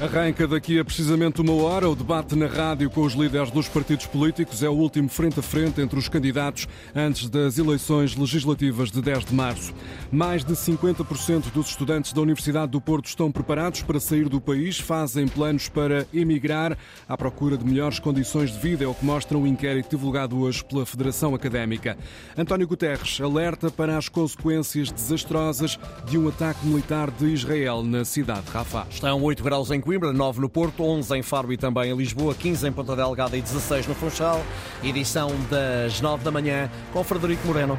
Arranca 0.00 0.48
daqui 0.48 0.78
a 0.78 0.84
precisamente 0.84 1.42
uma 1.42 1.52
hora 1.52 1.86
o 1.86 1.94
debate 1.94 2.34
na 2.34 2.46
rádio 2.46 2.88
com 2.88 3.02
os 3.02 3.12
líderes 3.12 3.50
dos 3.50 3.68
partidos 3.68 4.06
políticos. 4.06 4.62
É 4.62 4.68
o 4.68 4.72
último 4.72 5.10
frente 5.10 5.38
a 5.38 5.42
frente 5.42 5.78
entre 5.78 5.98
os 5.98 6.08
candidatos 6.08 6.66
antes 6.94 7.28
das 7.28 7.58
eleições 7.58 8.16
legislativas 8.16 8.90
de 8.90 9.02
10 9.02 9.26
de 9.26 9.34
março. 9.34 9.74
Mais 10.10 10.42
de 10.42 10.54
50% 10.54 11.52
dos 11.52 11.68
estudantes 11.68 12.14
da 12.14 12.22
Universidade 12.22 12.72
do 12.72 12.80
Porto 12.80 13.08
estão 13.08 13.30
preparados 13.30 13.82
para 13.82 14.00
sair 14.00 14.26
do 14.26 14.40
país, 14.40 14.78
fazem 14.78 15.28
planos 15.28 15.68
para 15.68 16.06
emigrar 16.14 16.78
à 17.06 17.14
procura 17.14 17.58
de 17.58 17.66
melhores 17.66 17.98
condições 17.98 18.52
de 18.52 18.58
vida, 18.58 18.84
é 18.84 18.88
o 18.88 18.94
que 18.94 19.04
mostra 19.04 19.36
um 19.36 19.46
inquérito 19.46 19.90
divulgado 19.90 20.40
hoje 20.40 20.64
pela 20.64 20.86
Federação 20.86 21.34
Académica. 21.34 21.98
António 22.38 22.66
Guterres 22.66 23.20
alerta 23.20 23.70
para 23.70 23.98
as 23.98 24.08
consequências 24.08 24.90
desastrosas 24.90 25.78
de 26.08 26.16
um 26.16 26.26
ataque 26.26 26.66
militar 26.66 27.10
de 27.10 27.26
Israel 27.26 27.82
na 27.82 28.02
cidade 28.02 28.46
de 28.46 28.50
Rafah. 28.50 28.86
Estão 28.90 29.22
8 29.22 29.44
graus 29.44 29.70
em 29.70 29.89
Coimbra, 29.90 30.12
9 30.12 30.40
no 30.40 30.48
Porto, 30.48 30.84
11 30.84 31.18
em 31.18 31.22
Faro 31.22 31.52
e 31.52 31.56
também 31.56 31.90
em 31.90 31.96
Lisboa, 31.96 32.32
15 32.32 32.68
em 32.68 32.70
Ponta 32.70 32.94
Delgada 32.94 33.36
e 33.36 33.42
16 33.42 33.88
no 33.88 33.94
Funchal. 33.96 34.40
Edição 34.84 35.32
das 35.50 36.00
9 36.00 36.22
da 36.22 36.30
manhã 36.30 36.70
com 36.92 37.02
Frederico 37.02 37.44
Moreno. 37.44 37.76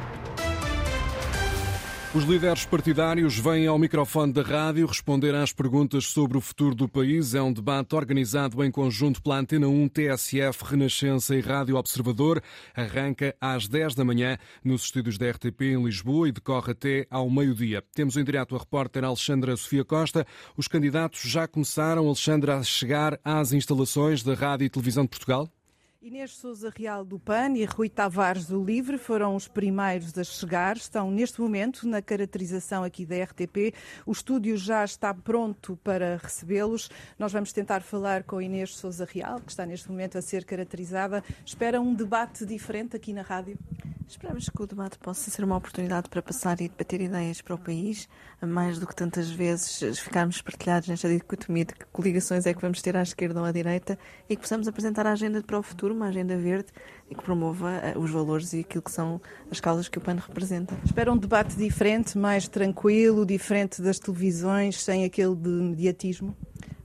Os 2.14 2.26
líderes 2.26 2.66
partidários 2.66 3.40
vêm 3.40 3.68
ao 3.68 3.80
microfone 3.80 4.34
da 4.34 4.42
rádio 4.42 4.86
responder 4.86 5.34
às 5.34 5.54
perguntas 5.54 6.08
sobre 6.08 6.38
o 6.38 6.42
futuro 6.42 6.76
do 6.76 6.86
país. 6.86 7.34
É 7.34 7.42
um 7.42 7.54
debate 7.54 7.96
organizado 7.96 8.62
em 8.66 8.70
conjunto 8.70 9.22
pela 9.22 9.38
Antena 9.38 9.70
1, 9.70 9.88
TSF, 9.88 10.66
Renascença 10.66 11.34
e 11.34 11.40
Rádio 11.40 11.78
Observador. 11.78 12.44
Arranca 12.76 13.34
às 13.40 13.66
10 13.66 13.96
da 13.96 14.04
manhã 14.04 14.38
nos 14.62 14.84
estúdios 14.84 15.18
da 15.18 15.30
RTP 15.30 15.62
em 15.62 15.82
Lisboa 15.82 16.28
e 16.28 16.34
decorre 16.34 16.74
até 16.74 17.08
ao 17.10 17.30
meio-dia. 17.30 17.82
Temos 17.96 18.18
em 18.18 18.26
direto 18.26 18.58
a 18.58 18.60
repórter 18.60 19.05
Alexandra 19.05 19.55
Sofia 19.55 19.86
Costa. 19.86 20.28
Os 20.58 20.68
candidatos 20.68 21.22
já 21.22 21.48
começaram, 21.48 22.08
Alexandra, 22.08 22.58
a 22.58 22.64
chegar 22.64 23.18
às 23.24 23.54
instalações 23.54 24.22
da 24.22 24.34
Rádio 24.34 24.66
e 24.66 24.70
Televisão 24.70 25.05
de 25.05 25.12
Portugal? 25.12 25.50
Inês 26.04 26.35
Souza 26.35 26.74
Real 26.76 27.05
do 27.05 27.20
PAN 27.20 27.54
e 27.55 27.63
Rui 27.63 27.88
Tavares 27.88 28.48
do 28.48 28.63
Livre 28.63 28.98
foram 28.98 29.35
os 29.35 29.48
primeiros 29.48 30.18
a 30.18 30.24
chegar. 30.24 30.76
Estão 30.76 31.12
neste 31.12 31.40
momento 31.40 31.88
na 31.88 32.02
caracterização 32.02 32.84
aqui 32.84 33.05
da 33.05 33.24
RTP. 33.24 33.71
O 34.04 34.12
estúdio 34.12 34.57
já 34.57 34.84
está 34.84 35.13
pronto 35.13 35.77
para 35.84 36.18
recebê-los. 36.18 36.90
Nós 37.20 37.32
vamos 37.32 37.54
tentar 37.54 37.82
falar 37.82 38.24
com 38.24 38.41
Inês 38.41 38.76
Souza 38.76 39.05
Real, 39.05 39.40
que 39.41 39.52
está 39.52 39.63
neste 39.63 39.91
momento 39.91 40.18
a 40.18 40.24
ser 40.24 40.44
caracterizada. 40.44 41.24
Espera 41.46 41.79
um 41.79 41.94
debate 41.94 42.48
diferente 42.48 42.96
aqui 42.96 43.13
na 43.13 43.22
rádio? 43.22 43.60
Esperamos 44.12 44.49
que 44.49 44.62
o 44.62 44.68
debate 44.68 44.99
possa 44.99 45.32
ser 45.32 45.41
uma 45.41 45.55
oportunidade 45.55 46.10
para 46.10 46.22
passar 46.22 46.60
e 46.60 46.68
debater 46.68 46.99
ideias 46.99 47.41
para 47.41 47.55
o 47.55 47.57
país, 47.57 48.10
mais 48.41 48.77
do 48.77 48.85
que 48.85 48.94
tantas 48.94 49.29
vezes 49.29 49.98
ficarmos 50.02 50.41
partilhados 50.41 50.90
nesta 50.90 51.07
dicotomia 51.07 51.63
de 51.63 51.74
que 51.74 51.85
coligações 51.85 52.46
é 52.46 52.54
que 52.54 52.60
vamos 52.60 52.82
ter 52.82 52.98
à 52.98 53.02
esquerda 53.04 53.40
ou 53.40 53.46
à 53.46 53.54
direita 53.54 53.98
e 54.27 54.35
que 54.35 54.41
possamos 54.41 54.68
apresentar 54.68 55.07
a 55.07 55.13
agenda 55.13 55.41
para 55.41 55.57
o 55.57 55.63
futuro, 55.63 55.91
uma 55.92 56.08
agenda 56.08 56.38
verde 56.38 56.68
e 57.10 57.16
que 57.16 57.24
promova 57.24 57.72
eh, 57.72 57.94
os 57.98 58.10
valores 58.10 58.54
e 58.54 58.62
aquilo 58.62 58.82
que 58.82 58.92
são 58.92 59.22
as 59.50 59.60
causas 59.60 59.88
que 59.88 59.98
o 59.98 60.02
PAN 60.02 60.16
representa. 60.16 60.76
Espera 60.86 61.12
um 61.12 61.18
debate 61.18 61.56
diferente, 61.56 62.18
mais 62.18 62.48
tranquilo, 62.48 63.26
diferente 63.26 63.82
das 63.82 64.00
televisões, 64.00 64.81
sem 64.81 65.03
aquele 65.03 65.36
de 65.36 65.50
mediatismo? 65.50 66.36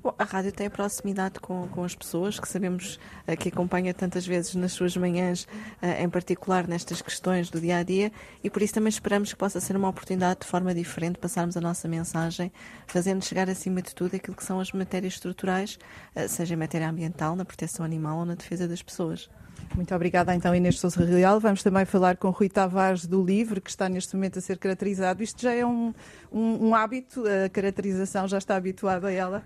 Bom, 0.02 0.14
a 0.18 0.24
rádio 0.24 0.52
tem 0.52 0.66
a 0.66 0.70
proximidade 0.70 1.38
com, 1.40 1.68
com 1.68 1.84
as 1.84 1.94
pessoas, 1.94 2.40
que 2.40 2.48
sabemos 2.48 2.98
uh, 3.28 3.36
que 3.36 3.48
acompanha 3.48 3.92
tantas 3.92 4.26
vezes 4.26 4.54
nas 4.54 4.72
suas 4.72 4.96
manhãs, 4.96 5.44
uh, 5.82 6.02
em 6.02 6.08
particular 6.08 6.66
nestas 6.66 7.02
questões 7.02 7.50
do 7.50 7.60
dia 7.60 7.78
a 7.78 7.82
dia, 7.82 8.10
e 8.42 8.48
por 8.48 8.62
isso 8.62 8.74
também 8.74 8.88
esperamos 8.88 9.32
que 9.32 9.38
possa 9.38 9.60
ser 9.60 9.76
uma 9.76 9.88
oportunidade 9.88 10.40
de 10.40 10.46
forma 10.46 10.74
diferente 10.74 11.18
passarmos 11.18 11.56
a 11.56 11.60
nossa 11.60 11.86
mensagem, 11.86 12.50
fazendo 12.86 13.24
chegar 13.24 13.48
acima 13.50 13.82
de 13.82 13.94
tudo 13.94 14.16
aquilo 14.16 14.36
que 14.36 14.44
são 14.44 14.58
as 14.58 14.72
matérias 14.72 15.14
estruturais, 15.14 15.78
uh, 16.14 16.28
seja 16.28 16.54
em 16.54 16.56
matéria 16.56 16.88
ambiental, 16.88 17.36
na 17.36 17.44
proteção 17.44 17.84
animal 17.84 18.18
ou 18.18 18.24
na 18.24 18.34
defesa 18.34 18.66
das 18.66 18.82
pessoas. 18.82 19.28
Muito 19.74 19.94
obrigada, 19.94 20.34
então, 20.34 20.54
Inês 20.54 20.78
Sousa 20.78 21.04
Real. 21.04 21.40
Vamos 21.40 21.62
também 21.62 21.84
falar 21.84 22.16
com 22.16 22.30
Rui 22.30 22.48
Tavares 22.48 23.06
do 23.06 23.22
Livre, 23.22 23.60
que 23.60 23.70
está 23.70 23.88
neste 23.88 24.14
momento 24.14 24.38
a 24.38 24.42
ser 24.42 24.58
caracterizado. 24.58 25.22
Isto 25.22 25.42
já 25.42 25.52
é 25.52 25.66
um, 25.66 25.92
um, 26.32 26.68
um 26.68 26.74
hábito, 26.74 27.24
a 27.26 27.48
caracterização 27.48 28.28
já 28.28 28.38
está 28.38 28.56
habituada 28.56 29.08
a 29.08 29.12
ela? 29.12 29.44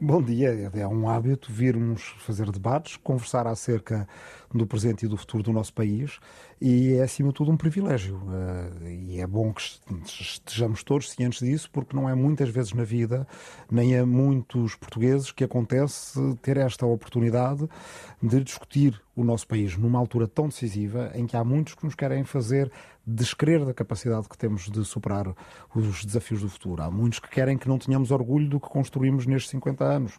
Bom 0.00 0.22
dia, 0.22 0.70
é 0.74 0.86
um 0.86 1.08
hábito 1.08 1.52
virmos 1.52 2.02
fazer 2.18 2.50
debates, 2.50 2.96
conversar 2.96 3.46
acerca 3.46 4.08
do 4.54 4.66
presente 4.66 5.04
e 5.04 5.08
do 5.08 5.16
futuro 5.16 5.42
do 5.42 5.52
nosso 5.52 5.72
país 5.72 6.18
e 6.60 6.94
é, 6.94 7.02
acima 7.02 7.30
de 7.30 7.34
tudo, 7.34 7.50
um 7.50 7.56
privilégio. 7.56 8.16
Uh, 8.16 8.86
e 8.86 9.20
é 9.20 9.26
bom 9.26 9.52
que 9.52 9.62
estejamos 10.04 10.84
todos 10.84 11.10
cientes 11.10 11.40
disso, 11.40 11.68
porque 11.72 11.96
não 11.96 12.08
é 12.08 12.14
muitas 12.14 12.48
vezes 12.50 12.72
na 12.72 12.84
vida, 12.84 13.26
nem 13.70 13.98
a 13.98 14.06
muitos 14.06 14.76
portugueses, 14.76 15.32
que 15.32 15.42
acontece 15.42 16.18
ter 16.40 16.56
esta 16.58 16.86
oportunidade 16.86 17.68
de 18.22 18.44
discutir 18.44 19.02
o 19.16 19.24
nosso 19.24 19.46
país 19.46 19.76
numa 19.76 19.98
altura 19.98 20.28
tão 20.28 20.48
decisiva 20.48 21.10
em 21.14 21.26
que 21.26 21.36
há 21.36 21.44
muitos 21.44 21.74
que 21.74 21.84
nos 21.84 21.94
querem 21.94 22.24
fazer 22.24 22.70
descrer 23.04 23.64
da 23.64 23.74
capacidade 23.74 24.28
que 24.28 24.38
temos 24.38 24.70
de 24.70 24.84
superar 24.84 25.34
os 25.74 26.04
desafios 26.04 26.42
do 26.42 26.48
futuro. 26.48 26.82
Há 26.82 26.90
muitos 26.90 27.18
que 27.18 27.28
querem 27.28 27.58
que 27.58 27.68
não 27.68 27.78
tenhamos 27.78 28.10
orgulho 28.10 28.48
do 28.48 28.60
que 28.60 28.68
construímos 28.68 29.26
nestes 29.26 29.50
50 29.50 29.84
anos. 29.84 30.18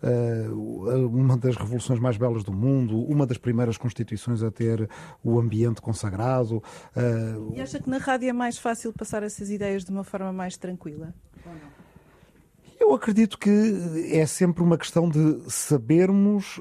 Uh, 0.00 1.06
uma 1.08 1.36
das 1.36 1.56
revoluções 1.56 1.98
mais 1.98 2.16
belas 2.16 2.44
do 2.44 2.52
mundo, 2.52 3.00
uma 3.04 3.26
das 3.26 3.38
primeiras 3.38 3.76
constituições 3.76 4.42
a 4.42 4.50
ter 4.50 4.88
o 5.24 5.38
ambiente 5.38 5.80
consagrado. 5.80 6.62
Uh... 6.96 7.52
E 7.54 7.60
acha 7.60 7.80
que 7.80 7.90
na 7.90 7.98
rádio 7.98 8.28
é 8.28 8.32
mais 8.32 8.58
fácil 8.58 8.92
passar 8.92 9.22
essas 9.22 9.50
ideias 9.50 9.84
de 9.84 9.90
uma 9.90 10.04
forma 10.04 10.32
mais 10.32 10.56
tranquila? 10.56 11.12
Ou 11.44 11.52
não? 11.52 11.77
Eu 12.88 12.94
acredito 12.94 13.38
que 13.38 13.50
é 14.14 14.24
sempre 14.24 14.62
uma 14.62 14.78
questão 14.78 15.10
de 15.10 15.42
sabermos, 15.50 16.58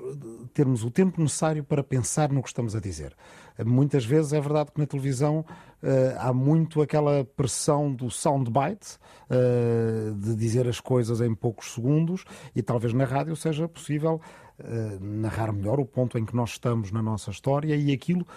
termos 0.53 0.83
o 0.83 0.91
tempo 0.91 1.21
necessário 1.21 1.63
para 1.63 1.81
pensar 1.81 2.33
no 2.33 2.43
que 2.43 2.49
estamos 2.49 2.75
a 2.75 2.81
dizer. 2.81 3.15
Muitas 3.65 4.03
vezes 4.03 4.33
é 4.33 4.41
verdade 4.41 4.73
que 4.73 4.77
na 4.77 4.85
televisão 4.85 5.39
uh, 5.39 6.17
há 6.19 6.33
muito 6.33 6.81
aquela 6.81 7.23
pressão 7.23 7.93
do 7.93 8.11
soundbite, 8.11 8.97
uh, 9.31 10.13
de 10.15 10.35
dizer 10.35 10.67
as 10.67 10.81
coisas 10.81 11.21
em 11.21 11.33
poucos 11.33 11.73
segundos, 11.73 12.25
e 12.53 12.61
talvez 12.61 12.91
na 12.91 13.05
rádio 13.05 13.33
seja 13.33 13.65
possível 13.65 14.19
uh, 14.59 14.99
narrar 14.99 15.53
melhor 15.53 15.79
o 15.79 15.85
ponto 15.85 16.17
em 16.17 16.25
que 16.25 16.35
nós 16.35 16.49
estamos 16.49 16.91
na 16.91 17.01
nossa 17.01 17.31
história 17.31 17.73
e 17.73 17.93
aquilo 17.93 18.27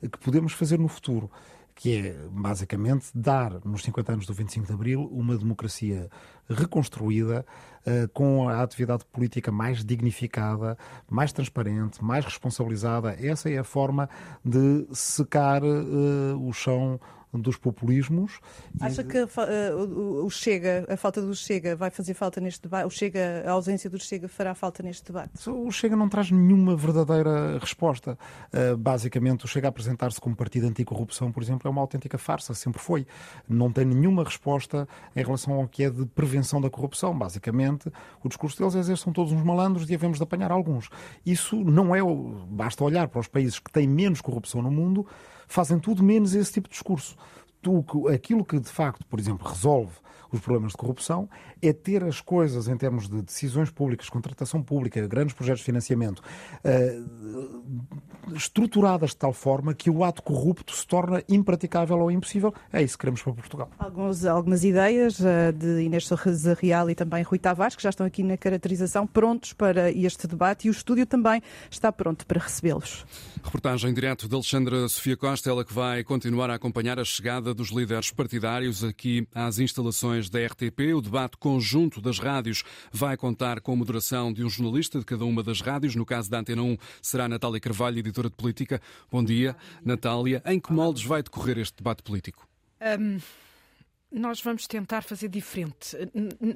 que 0.00 0.18
podemos 0.20 0.52
fazer 0.52 0.78
no 0.78 0.86
futuro 0.86 1.28
que 1.74 1.96
é 1.96 2.12
basicamente 2.30 3.06
dar, 3.14 3.64
nos 3.64 3.82
50 3.82 4.12
anos 4.12 4.26
do 4.26 4.34
25 4.34 4.66
de 4.66 4.72
Abril, 4.72 5.08
uma 5.12 5.36
democracia 5.36 6.10
reconstruída, 6.48 7.44
uh, 7.86 8.08
com 8.12 8.48
a 8.48 8.62
atividade 8.62 9.04
política 9.06 9.52
mais 9.52 9.84
dignificada, 9.84 10.76
mais 11.08 11.32
transparente, 11.32 12.02
mais 12.04 12.24
responsabilizada. 12.24 13.16
Essa 13.20 13.50
é 13.50 13.58
a 13.58 13.64
forma 13.64 14.08
de 14.44 14.86
secar 14.92 15.62
uh, 15.62 16.36
o 16.40 16.52
chão 16.52 17.00
dos 17.32 17.56
populismos. 17.56 18.40
Acha 18.80 19.04
que 19.04 19.22
uh, 19.22 20.24
o 20.24 20.30
Chega, 20.30 20.84
a 20.88 20.96
falta 20.96 21.22
do 21.22 21.34
Chega 21.34 21.76
vai 21.76 21.90
fazer 21.90 22.14
falta 22.14 22.40
neste 22.40 22.62
debate? 22.62 22.86
O 22.86 22.90
Chega, 22.90 23.44
a 23.46 23.52
ausência 23.52 23.88
do 23.88 23.98
Chega 23.98 24.28
fará 24.28 24.54
falta 24.54 24.82
neste 24.82 25.04
debate? 25.06 25.48
O 25.48 25.70
Chega 25.70 25.94
não 25.94 26.08
traz 26.08 26.30
nenhuma 26.30 26.76
verdadeira 26.76 27.58
resposta. 27.58 28.18
Uh, 28.52 28.76
basicamente, 28.76 29.44
o 29.44 29.48
Chega 29.48 29.68
a 29.68 29.70
apresentar-se 29.70 30.20
como 30.20 30.34
partido 30.34 30.66
anticorrupção, 30.66 31.30
por 31.30 31.42
exemplo, 31.42 31.68
é 31.68 31.70
uma 31.70 31.80
autêntica 31.80 32.18
farsa, 32.18 32.54
sempre 32.54 32.80
foi. 32.80 33.06
Não 33.48 33.70
tem 33.70 33.84
nenhuma 33.84 34.24
resposta 34.24 34.88
em 35.14 35.22
relação 35.22 35.54
ao 35.54 35.68
que 35.68 35.84
é 35.84 35.90
de 35.90 36.04
prevenção 36.06 36.60
da 36.60 36.68
corrupção. 36.68 37.16
Basicamente, 37.16 37.90
o 38.22 38.28
discurso 38.28 38.58
deles 38.58 38.74
é 38.74 38.80
dizer 38.80 38.98
são 38.98 39.12
todos 39.12 39.32
uns 39.32 39.42
malandros 39.42 39.84
e 39.84 39.88
devemos 39.88 40.18
de 40.18 40.24
apanhar 40.24 40.50
alguns. 40.50 40.88
Isso 41.24 41.56
não 41.64 41.94
é. 41.94 42.00
Basta 42.48 42.82
olhar 42.82 43.08
para 43.08 43.20
os 43.20 43.28
países 43.28 43.58
que 43.58 43.70
têm 43.70 43.86
menos 43.86 44.20
corrupção 44.20 44.62
no 44.62 44.70
mundo 44.70 45.06
fazem 45.50 45.78
tudo 45.80 46.02
menos 46.02 46.32
esse 46.34 46.52
tipo 46.52 46.68
de 46.68 46.72
discurso. 46.72 47.16
Tu, 47.62 48.08
aquilo 48.08 48.44
que 48.44 48.58
de 48.58 48.70
facto, 48.70 49.06
por 49.06 49.18
exemplo, 49.18 49.46
resolve 49.46 49.92
os 50.32 50.40
problemas 50.40 50.72
de 50.72 50.78
corrupção 50.78 51.28
é 51.62 51.72
ter 51.72 52.02
as 52.04 52.20
coisas 52.20 52.68
em 52.68 52.76
termos 52.76 53.08
de 53.08 53.20
decisões 53.20 53.70
públicas, 53.70 54.08
contratação 54.08 54.62
pública, 54.62 55.06
grandes 55.06 55.34
projetos 55.34 55.60
de 55.60 55.66
financiamento, 55.66 56.20
uh, 56.20 58.34
estruturadas 58.34 59.10
de 59.10 59.16
tal 59.16 59.32
forma 59.32 59.74
que 59.74 59.90
o 59.90 60.04
ato 60.04 60.22
corrupto 60.22 60.74
se 60.74 60.86
torna 60.86 61.22
impraticável 61.28 61.98
ou 61.98 62.10
impossível. 62.10 62.54
É 62.72 62.82
isso 62.82 62.96
que 62.96 63.02
queremos 63.02 63.22
para 63.22 63.32
Portugal. 63.34 63.70
Alguns, 63.78 64.24
algumas 64.24 64.64
ideias 64.64 65.20
uh, 65.20 65.52
de 65.54 65.82
Inês 65.82 66.06
Sorreza 66.06 66.56
Real 66.58 66.88
e 66.88 66.94
também 66.94 67.22
Rui 67.22 67.38
Tavares, 67.38 67.76
que 67.76 67.82
já 67.82 67.90
estão 67.90 68.06
aqui 68.06 68.22
na 68.22 68.36
caracterização, 68.36 69.06
prontos 69.06 69.52
para 69.52 69.90
este 69.90 70.26
debate 70.26 70.66
e 70.66 70.70
o 70.70 70.72
estúdio 70.72 71.06
também 71.06 71.42
está 71.70 71.92
pronto 71.92 72.26
para 72.26 72.40
recebê-los. 72.40 73.04
Reportagem 73.42 73.92
direto 73.92 74.28
de 74.28 74.34
Alexandra 74.34 74.88
Sofia 74.88 75.16
Costa, 75.16 75.50
ela 75.50 75.64
que 75.64 75.72
vai 75.72 76.02
continuar 76.04 76.50
a 76.50 76.54
acompanhar 76.54 76.98
a 76.98 77.04
chegada 77.04 77.49
dos 77.54 77.70
líderes 77.70 78.10
partidários 78.10 78.82
aqui 78.84 79.26
às 79.34 79.58
instalações 79.58 80.28
da 80.28 80.44
RTP. 80.44 80.94
O 80.94 81.00
debate 81.00 81.36
conjunto 81.36 82.00
das 82.00 82.18
rádios 82.18 82.62
vai 82.92 83.16
contar 83.16 83.60
com 83.60 83.72
a 83.72 83.76
moderação 83.76 84.32
de 84.32 84.44
um 84.44 84.48
jornalista 84.48 84.98
de 84.98 85.04
cada 85.04 85.24
uma 85.24 85.42
das 85.42 85.60
rádios. 85.60 85.94
No 85.94 86.04
caso 86.04 86.30
da 86.30 86.38
Antena 86.38 86.62
1, 86.62 86.76
será 87.02 87.28
Natália 87.28 87.60
Carvalho, 87.60 87.98
editora 87.98 88.28
de 88.28 88.36
política. 88.36 88.80
Bom 89.10 89.24
dia, 89.24 89.56
Natália. 89.84 90.42
Em 90.46 90.58
que 90.58 90.72
moldes 90.72 91.04
vai 91.04 91.22
decorrer 91.22 91.58
este 91.58 91.76
debate 91.78 92.02
político? 92.02 92.48
Um, 92.80 93.18
nós 94.10 94.40
vamos 94.40 94.66
tentar 94.66 95.02
fazer 95.02 95.28
diferente. 95.28 95.96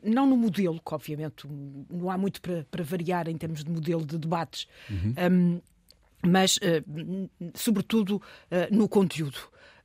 Não 0.03 0.27
no 0.27 0.37
modelo, 0.37 0.81
que 0.81 0.95
obviamente 0.95 1.47
não 1.91 2.11
há 2.11 2.19
muito 2.19 2.41
para, 2.41 2.67
para 2.71 2.83
variar 2.83 3.29
em 3.29 3.37
termos 3.37 3.63
de 3.63 3.71
modelo 3.71 4.05
de 4.05 4.19
debates, 4.19 4.67
uhum. 4.91 5.15
um, 5.31 5.61
mas, 6.27 6.57
uh, 6.57 7.31
sobretudo, 7.55 8.17
uh, 8.17 8.75
no 8.75 8.89
conteúdo. 8.89 9.39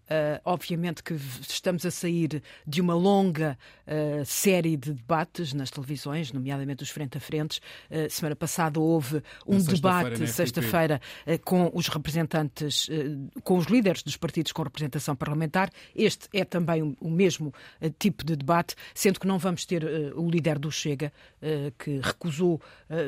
Uh, 0.09 0.41
obviamente 0.43 1.03
que 1.03 1.13
estamos 1.47 1.85
a 1.85 1.91
sair 1.91 2.41
de 2.65 2.81
uma 2.81 2.95
longa 2.95 3.55
uh, 3.85 4.25
série 4.25 4.75
de 4.75 4.91
debates 4.91 5.53
nas 5.53 5.69
televisões, 5.69 6.31
nomeadamente 6.33 6.81
os 6.81 6.89
frente 6.89 7.19
a 7.19 7.21
frentes. 7.21 7.59
Uh, 7.91 8.09
semana 8.09 8.35
passada 8.35 8.79
houve 8.79 9.21
um 9.45 9.61
debate, 9.61 10.25
sexta-feira, 10.27 10.99
com 11.45 11.69
os 11.75 11.87
representantes, 11.89 12.89
com 13.43 13.57
os 13.57 13.67
líderes 13.67 14.01
dos 14.01 14.17
partidos 14.17 14.51
com 14.51 14.63
representação 14.63 15.15
parlamentar. 15.15 15.69
Este 15.95 16.27
é 16.33 16.43
também 16.43 16.81
o, 16.81 16.97
o 16.99 17.11
mesmo 17.11 17.53
tipo 17.99 18.25
de 18.25 18.35
debate, 18.35 18.75
sendo 18.95 19.19
que 19.19 19.27
não 19.27 19.37
vamos 19.37 19.63
ter 19.63 19.85
o 20.15 20.27
líder 20.27 20.57
do 20.57 20.71
Chega, 20.71 21.13
que 21.77 21.99
recusou 22.01 22.59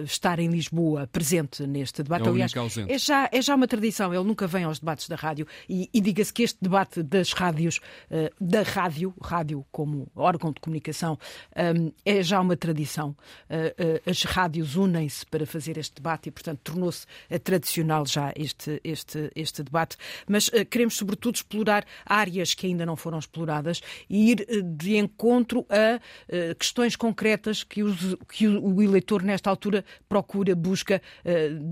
estar 0.06 0.39
em 0.39 0.50
Lisboa 0.50 1.07
presente 1.07 1.65
neste 1.65 2.03
debate. 2.03 2.27
É 2.27 2.30
Aliás, 2.30 2.53
é 2.88 2.98
já, 2.98 3.30
é 3.31 3.42
já 3.42 3.56
uma 3.56 3.68
tradição, 3.68 4.13
ele 4.13 4.24
nunca 4.24 4.45
vem 4.45 4.65
aos 4.65 4.80
debates 4.80 5.07
da 5.07 5.15
rádio 5.15 5.48
e, 5.68 5.89
e 5.94 6.01
diga-se 6.01 6.31
que 6.31 6.44
este 6.44 6.59
debate 6.62 6.90
parte 6.91 7.03
das 7.03 7.31
rádios, 7.31 7.79
eh, 8.09 8.31
da 8.39 8.63
rádio, 8.63 9.13
rádio 9.21 9.65
como 9.71 10.11
órgão 10.15 10.51
de 10.51 10.59
comunicação, 10.59 11.17
eh, 11.55 11.73
é 12.05 12.21
já 12.21 12.41
uma 12.41 12.57
tradição. 12.57 13.15
Eh, 13.49 14.01
as 14.05 14.23
rádios 14.23 14.75
unem-se 14.75 15.25
para 15.25 15.45
fazer 15.45 15.77
este 15.77 15.95
debate 15.95 16.27
e, 16.27 16.31
portanto, 16.31 16.59
tornou-se 16.63 17.05
tradicional 17.43 18.05
já 18.05 18.33
este, 18.35 18.81
este, 18.83 19.31
este 19.35 19.63
debate. 19.63 19.95
Mas 20.27 20.49
queremos, 20.69 20.95
sobretudo, 20.95 21.35
explorar 21.35 21.85
áreas 22.05 22.53
que 22.53 22.67
ainda 22.67 22.85
não 22.85 22.95
foram 22.95 23.19
exploradas 23.19 23.81
e 24.09 24.31
ir 24.31 24.45
de 24.63 24.97
encontro 24.97 25.65
a 25.69 25.99
questões 26.55 26.95
concretas 26.95 27.63
que, 27.63 27.83
os, 27.83 28.15
que 28.27 28.47
o 28.47 28.81
eleitor, 28.81 29.23
nesta 29.23 29.49
altura, 29.49 29.85
procura, 30.09 30.55
busca 30.55 31.01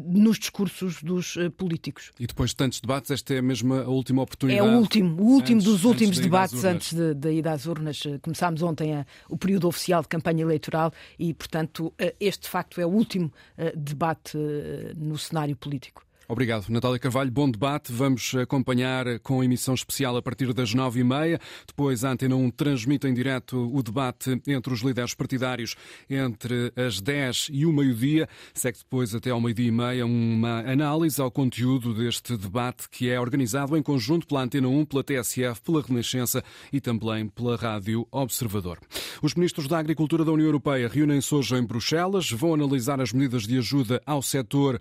nos 0.07 0.37
discursos 0.37 1.01
dos 1.01 1.37
políticos. 1.57 2.11
E 2.19 2.27
depois 2.27 2.51
de 2.51 2.55
tantos 2.55 2.79
debates, 2.79 3.11
esta 3.11 3.33
é 3.33 3.41
mesmo 3.41 3.73
a 3.73 3.87
última 3.87 4.21
oportunidade. 4.21 4.67
É 4.67 4.71
o 4.71 4.77
último 4.77 5.08
último, 5.11 5.21
o 5.21 5.33
último 5.33 5.57
antes, 5.59 5.71
dos 5.71 5.83
últimos 5.85 6.15
de 6.15 6.21
debates 6.21 6.65
antes 6.65 6.93
da 6.93 7.31
ida 7.31 7.51
às 7.51 7.65
urnas. 7.65 8.01
Começámos 8.21 8.61
ontem 8.61 8.95
a, 8.95 9.05
o 9.29 9.37
período 9.37 9.67
oficial 9.67 10.01
de 10.01 10.07
campanha 10.07 10.41
eleitoral 10.41 10.91
e, 11.17 11.33
portanto, 11.33 11.93
eh, 11.97 12.15
este 12.19 12.43
de 12.43 12.49
facto 12.49 12.79
é 12.81 12.85
o 12.85 12.89
último 12.89 13.31
eh, 13.57 13.73
debate 13.75 14.37
eh, 14.37 14.93
no 14.95 15.17
cenário 15.17 15.55
político. 15.55 16.08
Obrigado, 16.31 16.69
Natália 16.69 16.99
Carvalho. 16.99 17.31
Bom 17.31 17.49
debate. 17.49 17.91
Vamos 17.91 18.35
acompanhar 18.35 19.17
com 19.21 19.43
emissão 19.43 19.73
especial 19.73 20.15
a 20.15 20.21
partir 20.21 20.53
das 20.53 20.75
nove 20.75 20.99
e 20.99 21.03
meia. 21.03 21.39
Depois, 21.65 22.05
a 22.05 22.11
Antena 22.11 22.35
1 22.35 22.51
transmite 22.51 23.07
em 23.07 23.13
direto 23.15 23.57
o 23.75 23.81
debate 23.81 24.39
entre 24.45 24.71
os 24.71 24.81
líderes 24.81 25.15
partidários 25.15 25.75
entre 26.07 26.71
as 26.75 27.01
dez 27.01 27.47
e 27.51 27.65
o 27.65 27.73
meio-dia. 27.73 28.29
Segue 28.53 28.77
depois, 28.77 29.15
até 29.15 29.31
ao 29.31 29.41
meio-dia 29.41 29.69
e 29.69 29.71
meia, 29.71 30.05
uma 30.05 30.59
análise 30.71 31.19
ao 31.19 31.31
conteúdo 31.31 31.95
deste 31.95 32.37
debate 32.37 32.87
que 32.91 33.09
é 33.09 33.19
organizado 33.19 33.75
em 33.75 33.81
conjunto 33.81 34.27
pela 34.27 34.43
Antena 34.43 34.67
1, 34.67 34.85
pela 34.85 35.03
TSF, 35.03 35.63
pela 35.63 35.81
Renascença 35.81 36.43
e 36.71 36.79
também 36.79 37.27
pela 37.27 37.55
Rádio 37.55 38.07
Observador. 38.11 38.77
Os 39.23 39.33
ministros 39.33 39.67
da 39.67 39.79
Agricultura 39.79 40.23
da 40.23 40.31
União 40.31 40.45
Europeia 40.45 40.87
reúnem-se 40.87 41.33
hoje 41.33 41.55
em 41.55 41.63
Bruxelas. 41.63 42.29
Vão 42.29 42.53
analisar 42.53 43.01
as 43.01 43.11
medidas 43.11 43.47
de 43.47 43.57
ajuda 43.57 43.99
ao 44.05 44.21
setor 44.21 44.79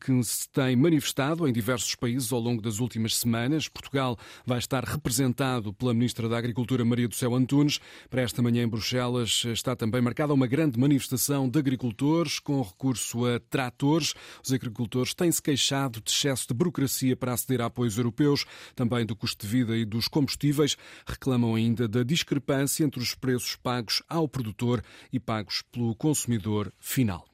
que 0.00 0.24
se 0.24 0.48
tem 0.48 0.69
tem 0.70 0.76
manifestado 0.76 1.48
em 1.48 1.52
diversos 1.52 1.96
países 1.96 2.32
ao 2.32 2.38
longo 2.38 2.62
das 2.62 2.78
últimas 2.78 3.16
semanas. 3.16 3.66
Portugal 3.66 4.16
vai 4.46 4.60
estar 4.60 4.84
representado 4.84 5.72
pela 5.72 5.92
Ministra 5.92 6.28
da 6.28 6.38
Agricultura, 6.38 6.84
Maria 6.84 7.08
do 7.08 7.14
Céu 7.16 7.34
Antunes. 7.34 7.80
Para 8.08 8.22
esta 8.22 8.40
manhã 8.40 8.62
em 8.62 8.68
Bruxelas 8.68 9.42
está 9.46 9.74
também 9.74 10.00
marcada 10.00 10.32
uma 10.32 10.46
grande 10.46 10.78
manifestação 10.78 11.48
de 11.48 11.58
agricultores 11.58 12.38
com 12.38 12.62
recurso 12.62 13.26
a 13.26 13.40
tratores. 13.40 14.14
Os 14.44 14.52
agricultores 14.52 15.12
têm-se 15.12 15.42
queixado 15.42 16.00
de 16.00 16.08
excesso 16.08 16.46
de 16.46 16.54
burocracia 16.54 17.16
para 17.16 17.32
aceder 17.32 17.62
a 17.62 17.66
apoios 17.66 17.98
europeus, 17.98 18.44
também 18.76 19.04
do 19.04 19.16
custo 19.16 19.44
de 19.44 19.52
vida 19.52 19.76
e 19.76 19.84
dos 19.84 20.06
combustíveis. 20.06 20.76
Reclamam 21.04 21.56
ainda 21.56 21.88
da 21.88 22.04
discrepância 22.04 22.84
entre 22.84 23.02
os 23.02 23.12
preços 23.12 23.56
pagos 23.56 24.04
ao 24.08 24.28
produtor 24.28 24.84
e 25.12 25.18
pagos 25.18 25.64
pelo 25.72 25.96
consumidor 25.96 26.72
final. 26.78 27.26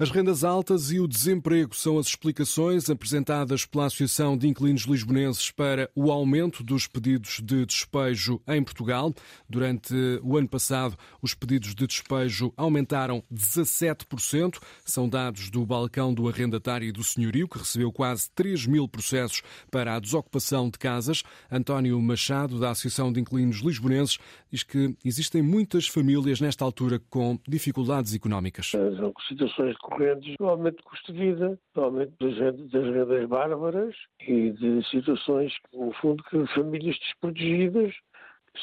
As 0.00 0.10
rendas 0.10 0.44
altas 0.44 0.92
e 0.92 1.00
o 1.00 1.08
desemprego 1.08 1.74
são 1.74 1.98
as 1.98 2.06
explicações 2.06 2.88
apresentadas 2.88 3.66
pela 3.66 3.86
Associação 3.86 4.38
de 4.38 4.46
Inquilinos 4.46 4.82
Lisbonenses 4.82 5.50
para 5.50 5.90
o 5.92 6.12
aumento 6.12 6.62
dos 6.62 6.86
pedidos 6.86 7.40
de 7.42 7.66
despejo 7.66 8.40
em 8.46 8.62
Portugal. 8.62 9.12
Durante 9.48 9.92
o 10.22 10.36
ano 10.36 10.48
passado, 10.48 10.96
os 11.20 11.34
pedidos 11.34 11.74
de 11.74 11.84
despejo 11.84 12.52
aumentaram 12.56 13.24
17%. 13.34 14.60
São 14.84 15.08
dados 15.08 15.50
do 15.50 15.66
balcão 15.66 16.14
do 16.14 16.28
arrendatário 16.28 16.86
e 16.86 16.92
do 16.92 17.02
senhorio, 17.02 17.48
que 17.48 17.58
recebeu 17.58 17.90
quase 17.90 18.30
3 18.36 18.66
mil 18.66 18.86
processos 18.86 19.42
para 19.68 19.96
a 19.96 19.98
desocupação 19.98 20.70
de 20.70 20.78
casas. 20.78 21.24
António 21.50 22.00
Machado, 22.00 22.60
da 22.60 22.70
Associação 22.70 23.12
de 23.12 23.18
Inquilinos 23.18 23.62
Lisbonenses, 23.62 24.16
diz 24.48 24.62
que 24.62 24.94
existem 25.04 25.42
muitas 25.42 25.88
famílias 25.88 26.40
nesta 26.40 26.64
altura 26.64 27.02
com 27.10 27.36
dificuldades 27.48 28.14
económicas. 28.14 28.70
São 28.70 29.12
situações 29.26 29.76
correntes 29.88 30.34
do 30.38 30.48
aumento 30.48 30.76
de 30.76 30.82
custo 30.84 31.12
de 31.12 31.18
vida, 31.18 31.58
do 31.74 31.82
aumento 31.82 32.12
das 32.18 32.36
rendas 32.36 33.28
bárbaras 33.28 33.94
e 34.20 34.50
de 34.52 34.88
situações, 34.88 35.52
no 35.72 35.92
fundo, 35.94 36.22
que 36.24 36.46
famílias 36.54 36.98
desprotegidas 36.98 37.94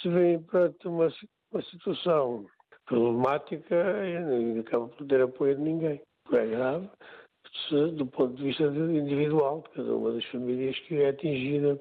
se 0.02 0.10
veem 0.10 0.42
perante 0.44 0.88
uma, 0.88 1.12
uma 1.52 1.64
situação 1.64 2.46
problemática 2.86 3.76
e 4.06 4.60
acabam 4.60 4.90
por 4.90 5.08
ter 5.08 5.22
apoio 5.22 5.56
de 5.56 5.62
ninguém. 5.62 6.02
É 6.32 6.46
grave 6.46 6.90
se, 7.68 7.92
do 7.92 8.06
ponto 8.06 8.36
de 8.36 8.44
vista 8.44 8.64
individual 8.64 9.62
de 9.62 9.70
cada 9.76 9.96
uma 9.96 10.12
das 10.12 10.26
famílias 10.26 10.78
que 10.80 11.02
é 11.02 11.10
atingida 11.10 11.80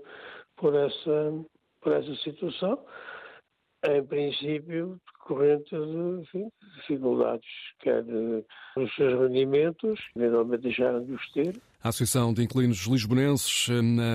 por 0.57 0.75
essa, 0.75 1.45
por 1.81 1.93
essa 1.93 2.15
situação. 2.17 2.85
Em 3.87 4.05
princípio, 4.05 4.99
decorrente 5.25 5.71
de 5.71 6.21
enfim, 6.21 6.51
dificuldades, 6.77 7.49
quer 7.81 8.05
nos 8.05 8.95
seus 8.95 9.19
rendimentos, 9.19 10.01
eventualmente 10.15 10.63
deixaram 10.63 11.05
de 11.05 11.13
os 11.15 11.33
ter, 11.33 11.57
a 11.85 11.91
Associação 11.91 12.33
de 12.33 12.43
Inquilinos 12.43 12.87
Lisbonenses 12.87 13.67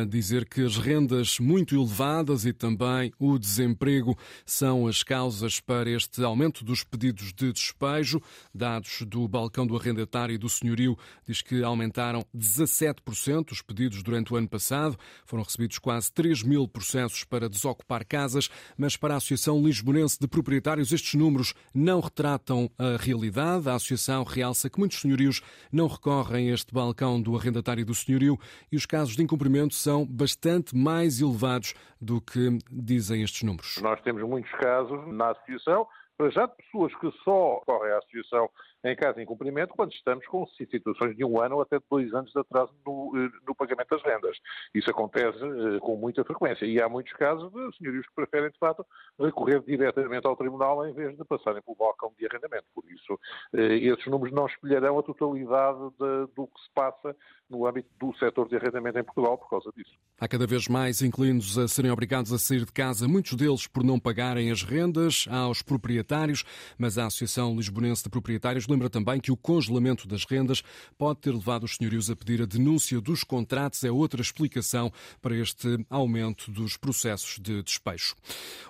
a 0.02 0.04
dizer 0.04 0.50
que 0.50 0.66
as 0.66 0.76
rendas 0.76 1.38
muito 1.38 1.76
elevadas 1.76 2.44
e 2.44 2.52
também 2.52 3.14
o 3.20 3.38
desemprego 3.38 4.18
são 4.44 4.88
as 4.88 5.04
causas 5.04 5.60
para 5.60 5.88
este 5.88 6.24
aumento 6.24 6.66
dos 6.66 6.84
pedidos 6.84 7.32
de 7.32 7.54
despejo. 7.54 8.20
Dados 8.52 9.04
do 9.06 9.28
balcão 9.28 9.68
do 9.68 9.78
arrendatário 9.78 10.34
e 10.34 10.38
do 10.40 10.50
senhorio 10.50 10.98
diz 11.28 11.44
que 11.44 11.64
aumentaram 11.64 12.26
17% 12.36 13.52
os 13.52 13.62
pedidos 13.62 14.02
durante 14.02 14.34
o 14.34 14.36
ano 14.36 14.50
passado. 14.50 14.98
Foram 15.24 15.44
recebidos 15.44 15.78
quase 15.78 16.12
3 16.12 16.42
mil 16.42 16.68
processos 16.68 17.24
para 17.24 17.48
desocupar 17.48 18.04
casas, 18.04 18.50
mas 18.76 18.98
para 18.98 19.14
a 19.14 19.18
Associação 19.18 19.64
Lisbonense 19.64 20.18
de 20.20 20.28
Proprietários 20.28 20.92
estes 20.92 21.14
números 21.14 21.54
não 21.72 22.00
retratam 22.00 22.68
a 22.80 22.98
realidade. 22.98 23.70
A 23.70 23.76
Associação 23.76 24.24
realça 24.24 24.72
que 24.72 24.80
muitos 24.80 25.00
senhorios 25.00 25.44
não 25.72 25.86
recorrem 25.86 26.50
a 26.50 26.56
este 26.56 26.74
balcão 26.74 27.22
do 27.22 27.38
arrendatário 27.38 27.59
do 27.86 27.94
senhorio 27.94 28.38
e 28.72 28.76
os 28.76 28.86
casos 28.86 29.16
de 29.16 29.24
incumprimento 29.24 29.74
são 29.74 30.06
bastante 30.06 30.76
mais 30.76 31.22
elevados 31.22 31.74
do 32.02 32.20
que 32.22 32.58
dizem 32.72 33.24
estes 33.24 33.44
números. 33.44 33.80
Nós 33.82 34.02
temos 34.02 34.22
muitos 34.24 34.52
casos 34.52 35.08
na 35.08 35.32
associação, 35.32 35.88
já 36.32 36.46
de 36.46 36.56
pessoas 36.56 36.94
que 36.96 37.12
só 37.24 37.62
correm 37.66 37.94
à 37.94 37.98
associação 37.98 38.50
em 38.84 38.96
caso 38.96 39.16
de 39.16 39.24
incumprimento, 39.24 39.74
quando 39.76 39.92
estamos 39.92 40.26
com 40.28 40.46
situações 40.48 41.16
de 41.16 41.26
um 41.26 41.42
ano 41.42 41.56
ou 41.56 41.62
até 41.62 41.78
de 41.78 41.86
dois 41.90 42.14
anos 42.14 42.32
de 42.32 42.40
atraso 42.40 42.72
no, 42.86 43.12
eh, 43.16 43.30
no 43.48 43.54
pagamento 43.54 43.90
das 43.90 44.04
rendas. 44.04 44.38
Isso 44.74 44.90
acontece 44.90 45.38
eh, 45.38 45.80
com 45.80 45.98
muita 45.98 46.24
frequência 46.24 46.66
e 46.66 46.82
há 46.82 46.88
muitos 46.88 47.12
casos 47.14 47.52
de 47.52 47.78
senhorios 47.78 48.06
que 48.08 48.16
preferem, 48.16 48.50
de 48.50 48.58
fato, 48.58 48.86
recorrer 49.20 49.62
diretamente 49.62 50.26
ao 50.26 50.36
Tribunal 50.38 50.88
em 50.88 50.94
vez 50.94 51.18
de 51.18 51.26
passarem 51.26 51.62
pelo 51.62 51.76
balcão 51.76 52.14
de 52.18 52.26
arrendamento. 52.26 52.66
Por 52.74 52.86
isso, 52.90 53.20
eh, 53.54 53.78
esses 53.78 54.06
números 54.08 54.34
não 54.34 54.46
espelharão 54.46 54.98
a 54.98 55.04
totalidade 55.04 55.80
de, 56.00 56.34
do 56.36 56.48
que 56.48 56.62
se 56.62 56.70
passa 56.74 57.16
no 57.50 57.66
âmbito 57.66 57.90
do 58.00 58.16
setor 58.18 58.48
de 58.48 58.56
arrendamento 58.56 59.00
em 59.00 59.04
Portugal 59.04 59.38
por 59.38 59.50
causa 59.50 59.72
disso. 59.76 59.92
Há 60.20 60.28
cada 60.28 60.46
vez 60.46 60.68
mais 60.68 61.02
inquilinos 61.02 61.58
a 61.58 61.68
serem 61.68 61.92
obrigados 61.92 62.32
a 62.32 62.38
sair 62.38 62.64
de 62.66 62.72
casa, 62.72 63.08
muitos 63.08 63.34
deles 63.34 63.68
por 63.68 63.84
não 63.84 64.00
pagarem 64.00 64.52
as 64.52 64.64
rendas 64.64 65.26
aos 65.30 65.62
proprietários, 65.62 66.44
mas 66.78 66.98
a 66.98 67.08
Associação 67.08 67.56
Lisbonense 67.56 68.04
de 68.04 68.10
Proprietários 68.10 68.68
lembra 68.70 68.90
também 68.90 69.20
que 69.20 69.32
o 69.32 69.38
congelamento 69.38 70.08
das 70.08 70.26
rendas 70.26 70.62
pode 70.98 71.20
ter 71.20 71.32
levado 71.32 71.64
os 71.64 71.76
senhorios 71.76 72.10
a 72.10 72.16
pedir 72.16 72.42
a 72.42 72.46
denúncia 72.46 73.02
dos 73.02 73.24
contratos. 73.24 73.84
É 73.84 73.92
outra 73.92 74.22
explicação 74.22 74.92
para 75.22 75.36
este 75.36 75.86
aumento 75.90 76.52
dos 76.52 76.78
processos 76.78 77.40
de 77.40 77.62
despejo. 77.64 78.16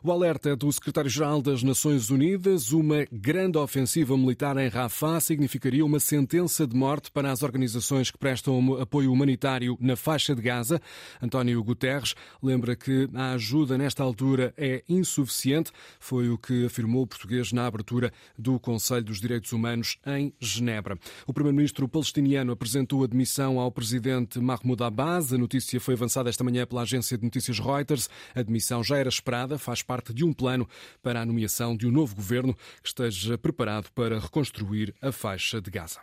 O 0.04 0.12
alerta 0.12 0.56
do 0.56 0.72
secretário-geral 0.72 1.42
das 1.42 1.64
Nações 1.64 2.10
Unidas, 2.10 2.72
uma 2.72 3.06
grande 3.12 3.58
ofensiva 3.58 4.18
militar 4.18 4.58
em 4.58 4.70
Rafah 4.70 5.20
significaria 5.20 5.86
uma 5.86 6.00
sentença 6.00 6.66
de 6.66 6.76
morte 6.76 7.12
para 7.12 7.32
as 7.32 7.44
organizações 7.44 8.12
que 8.12 8.18
prestam 8.18 8.80
apoio 8.80 9.12
humanitário 9.12 9.78
na 9.80 9.96
faixa 9.96 10.36
de 10.36 10.42
Gaza. 10.42 10.82
António 11.22 11.64
Guterres 11.64 12.16
lembra 12.42 12.76
que 12.76 13.10
a 13.14 13.32
ajuda 13.32 13.78
nesta 13.78 14.04
altura 14.04 14.54
é 14.58 14.84
insuficiente. 14.88 15.72
Foi 16.00 16.30
o 16.30 16.38
que 16.38 16.66
afirmou 16.66 17.04
o 17.04 17.08
português 17.08 17.52
na 17.52 17.66
abertura 17.66 18.12
do 18.38 18.60
Conselho 18.60 19.04
dos 19.04 19.20
Direitos 19.20 19.52
Humanos 19.52 19.89
em 20.06 20.34
Genebra. 20.40 20.98
O 21.26 21.34
primeiro-ministro 21.34 21.88
palestiniano 21.88 22.52
apresentou 22.52 23.04
admissão 23.04 23.60
ao 23.60 23.72
presidente 23.72 24.40
Mahmoud 24.40 24.84
Abbas. 24.84 25.34
A 25.34 25.38
notícia 25.38 25.80
foi 25.80 25.94
avançada 25.94 26.30
esta 26.30 26.44
manhã 26.44 26.66
pela 26.66 26.82
agência 26.82 27.18
de 27.18 27.24
notícias 27.24 27.60
Reuters. 27.60 28.10
A 28.36 28.42
admissão 28.42 28.84
já 28.84 28.98
era 28.98 29.10
esperada, 29.10 29.58
faz 29.58 29.82
parte 29.82 30.14
de 30.14 30.24
um 30.24 30.34
plano 30.34 30.68
para 31.02 31.22
a 31.22 31.26
nomeação 31.26 31.76
de 31.76 31.88
um 31.88 31.92
novo 31.92 32.16
governo 32.16 32.54
que 32.82 32.90
esteja 32.90 33.38
preparado 33.38 33.90
para 33.94 34.20
reconstruir 34.20 34.94
a 35.02 35.12
faixa 35.12 35.62
de 35.62 35.72
Gaza. 35.72 36.00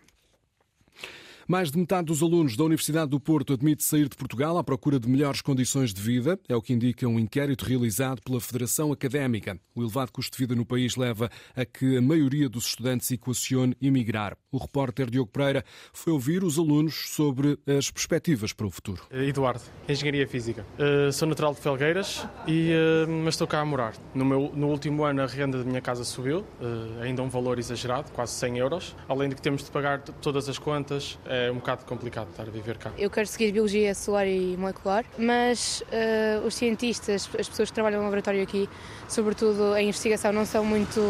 Mais 1.48 1.70
de 1.70 1.78
metade 1.78 2.06
dos 2.06 2.22
alunos 2.22 2.56
da 2.56 2.64
Universidade 2.64 3.08
do 3.08 3.20
Porto 3.20 3.52
admite 3.52 3.84
sair 3.84 4.08
de 4.08 4.16
Portugal 4.16 4.58
à 4.58 4.64
procura 4.64 4.98
de 4.98 5.08
melhores 5.08 5.40
condições 5.40 5.94
de 5.94 6.00
vida. 6.00 6.36
É 6.48 6.56
o 6.56 6.60
que 6.60 6.72
indica 6.72 7.06
um 7.06 7.20
inquérito 7.20 7.64
realizado 7.64 8.20
pela 8.20 8.40
Federação 8.40 8.90
Académica. 8.90 9.56
O 9.72 9.80
elevado 9.80 10.10
custo 10.10 10.36
de 10.36 10.42
vida 10.42 10.56
no 10.56 10.66
país 10.66 10.96
leva 10.96 11.30
a 11.54 11.64
que 11.64 11.96
a 11.96 12.02
maioria 12.02 12.48
dos 12.48 12.66
estudantes 12.66 13.12
equacione 13.12 13.76
emigrar. 13.80 14.36
O 14.50 14.58
repórter 14.58 15.08
Diogo 15.08 15.30
Pereira 15.30 15.64
foi 15.92 16.12
ouvir 16.12 16.42
os 16.42 16.58
alunos 16.58 17.10
sobre 17.10 17.56
as 17.64 17.92
perspectivas 17.92 18.52
para 18.52 18.66
o 18.66 18.70
futuro. 18.70 19.04
Eduardo, 19.12 19.62
Engenharia 19.88 20.26
Física. 20.26 20.66
Uh, 20.76 21.12
sou 21.12 21.28
natural 21.28 21.54
de 21.54 21.60
Felgueiras, 21.60 22.26
e, 22.48 22.72
uh, 22.72 23.08
mas 23.22 23.34
estou 23.34 23.46
cá 23.46 23.60
a 23.60 23.64
morar. 23.64 23.94
No, 24.12 24.24
meu, 24.24 24.50
no 24.52 24.66
último 24.66 25.04
ano 25.04 25.22
a 25.22 25.26
renda 25.26 25.58
da 25.58 25.64
minha 25.64 25.80
casa 25.80 26.02
subiu, 26.02 26.40
uh, 26.40 27.02
ainda 27.02 27.22
um 27.22 27.28
valor 27.28 27.56
exagerado, 27.60 28.10
quase 28.10 28.32
100 28.32 28.58
euros. 28.58 28.96
Além 29.08 29.28
de 29.28 29.36
que 29.36 29.42
temos 29.42 29.62
de 29.62 29.70
pagar 29.70 30.00
todas 30.00 30.48
as 30.48 30.58
contas, 30.58 31.16
é 31.36 31.50
um 31.50 31.56
bocado 31.56 31.84
complicado 31.84 32.30
estar 32.30 32.44
a 32.44 32.50
viver 32.50 32.78
cá. 32.78 32.92
Eu 32.96 33.10
quero 33.10 33.26
seguir 33.26 33.52
Biologia 33.52 33.94
Celular 33.94 34.26
e 34.26 34.56
Molecular, 34.56 35.04
mas 35.18 35.82
uh, 35.82 36.46
os 36.46 36.54
cientistas, 36.54 37.28
as 37.38 37.48
pessoas 37.48 37.68
que 37.70 37.74
trabalham 37.74 37.98
no 37.98 38.04
laboratório 38.04 38.42
aqui, 38.42 38.68
sobretudo 39.08 39.76
em 39.76 39.88
investigação, 39.88 40.32
não 40.32 40.44
são 40.44 40.64
muito. 40.64 41.00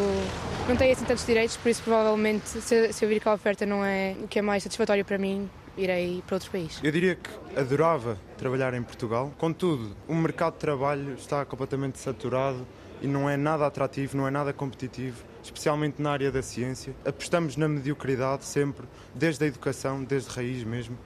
não 0.69 0.77
têm 0.77 0.93
assim 0.93 1.05
tantos 1.05 1.25
direitos, 1.25 1.57
por 1.57 1.69
isso 1.69 1.83
provavelmente 1.83 2.49
se, 2.49 2.93
se 2.93 3.05
eu 3.05 3.09
vir 3.09 3.21
que 3.21 3.29
a 3.29 3.35
oferta 3.35 3.65
não 3.65 3.85
é 3.85 4.17
o 4.23 4.29
que 4.29 4.39
é 4.39 4.43
mais 4.43 4.63
satisfatório 4.63 5.05
para 5.05 5.19
mim, 5.19 5.49
irei 5.77 6.23
para 6.27 6.37
outro 6.37 6.51
país. 6.51 6.81
Eu 6.83 6.91
diria 6.91 7.15
que 7.15 7.31
adorava 7.59 8.19
trabalhar 8.37 8.75
em 8.75 8.83
Portugal, 8.83 9.33
contudo, 9.39 9.97
o 10.09 10.15
mercado 10.15 10.55
de 10.55 10.61
trabalho 10.61 11.15
está 11.15 11.45
completamente 11.45 11.99
saturado 11.99 12.67
e 13.01 13.07
não 13.07 13.29
é 13.29 13.37
nada 13.37 13.67
atrativo, 13.67 14.17
não 14.17 14.27
é 14.27 14.31
nada 14.31 14.53
competitivo 14.53 15.25
especialmente 15.47 16.03
na 16.03 16.11
área 16.11 16.31
da 16.31 16.43
ciência. 16.43 16.95
Apostamos 17.05 17.57
na 17.57 17.69
mediocridade 17.69 18.45
sempre, 18.45 18.87
desde 19.15 19.45
a 19.45 19.47
educação, 19.47 20.03
desde 20.03 20.29
raiz 20.31 20.65
mesmo, 20.65 20.99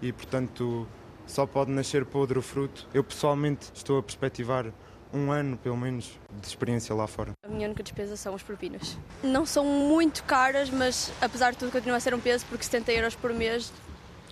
e 0.00 0.12
portanto 0.12 0.86
só 1.26 1.44
pode 1.44 1.70
nascer 1.70 2.04
podre 2.04 2.38
o 2.38 2.42
fruto. 2.42 2.88
Eu 2.94 3.04
pessoalmente 3.04 3.70
estou 3.74 3.98
a 3.98 4.02
perspectivar 4.02 4.72
um 5.12 5.30
ano, 5.30 5.56
pelo 5.56 5.76
menos, 5.76 6.18
de 6.30 6.46
experiência 6.46 6.94
lá 6.94 7.06
fora. 7.06 7.32
A 7.44 7.48
minha 7.48 7.66
única 7.66 7.82
despesa 7.82 8.16
são 8.16 8.34
as 8.34 8.42
propinas. 8.42 8.98
Não 9.22 9.44
são 9.44 9.64
muito 9.64 10.22
caras, 10.24 10.70
mas 10.70 11.12
apesar 11.20 11.52
de 11.52 11.58
tudo 11.58 11.72
continua 11.72 11.96
a 11.96 12.00
ser 12.00 12.14
um 12.14 12.20
peso, 12.20 12.44
porque 12.46 12.64
70 12.64 12.92
euros 12.92 13.14
por 13.14 13.32
mês 13.32 13.72